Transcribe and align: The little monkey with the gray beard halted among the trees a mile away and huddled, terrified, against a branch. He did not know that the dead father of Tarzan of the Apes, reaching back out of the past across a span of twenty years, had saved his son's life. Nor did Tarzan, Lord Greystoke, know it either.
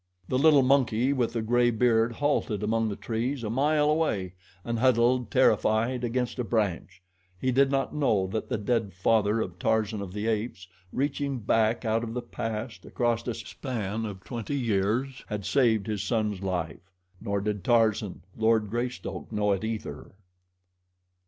The 0.27 0.39
little 0.39 0.63
monkey 0.63 1.13
with 1.13 1.33
the 1.33 1.43
gray 1.43 1.69
beard 1.69 2.13
halted 2.13 2.63
among 2.63 2.89
the 2.89 2.95
trees 2.95 3.43
a 3.43 3.51
mile 3.51 3.87
away 3.87 4.33
and 4.65 4.79
huddled, 4.79 5.29
terrified, 5.29 6.03
against 6.03 6.39
a 6.39 6.43
branch. 6.43 7.03
He 7.37 7.51
did 7.51 7.69
not 7.69 7.93
know 7.93 8.25
that 8.25 8.49
the 8.49 8.57
dead 8.57 8.95
father 8.95 9.41
of 9.41 9.59
Tarzan 9.59 10.01
of 10.01 10.11
the 10.11 10.25
Apes, 10.25 10.67
reaching 10.91 11.37
back 11.37 11.85
out 11.85 12.03
of 12.03 12.15
the 12.15 12.21
past 12.23 12.83
across 12.83 13.27
a 13.27 13.35
span 13.35 14.07
of 14.07 14.23
twenty 14.23 14.57
years, 14.57 15.23
had 15.27 15.45
saved 15.45 15.85
his 15.85 16.01
son's 16.01 16.41
life. 16.41 16.91
Nor 17.21 17.39
did 17.39 17.63
Tarzan, 17.63 18.23
Lord 18.35 18.71
Greystoke, 18.71 19.31
know 19.31 19.51
it 19.51 19.63
either. 19.63 20.13